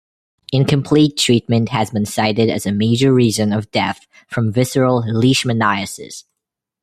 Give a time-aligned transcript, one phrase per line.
[0.51, 6.23] Incomplete treatment has been cited as a major reason of death from visceral leishmaniasis.